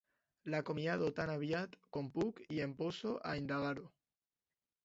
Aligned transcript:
L'acomiado 0.53 1.09
tan 1.19 1.33
aviat 1.33 1.77
com 1.97 2.09
puc 2.17 2.43
i 2.57 2.65
em 2.69 2.75
poso 2.83 3.15
a 3.33 3.39
indagar-ho. 3.45 3.89